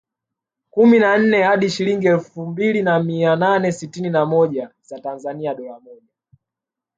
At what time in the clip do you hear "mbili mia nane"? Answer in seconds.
2.45-3.71